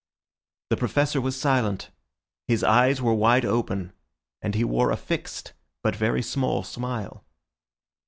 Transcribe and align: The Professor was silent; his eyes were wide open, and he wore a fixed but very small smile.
The 0.71 0.77
Professor 0.77 1.21
was 1.21 1.39
silent; 1.39 1.91
his 2.47 2.63
eyes 2.63 3.03
were 3.03 3.13
wide 3.13 3.45
open, 3.45 3.93
and 4.41 4.55
he 4.55 4.63
wore 4.63 4.89
a 4.89 4.97
fixed 4.97 5.53
but 5.83 5.95
very 5.95 6.23
small 6.23 6.63
smile. 6.63 7.23